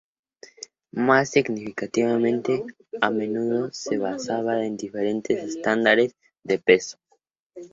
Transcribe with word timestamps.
Más 0.95 1.29
significativamente, 1.29 2.65
a 3.01 3.11
menudo 3.11 3.69
se 3.71 3.99
basaba 3.99 4.65
en 4.65 4.75
diferentes 4.75 5.43
estándares 5.43 6.15
de 6.43 6.57
peso. 6.57 6.97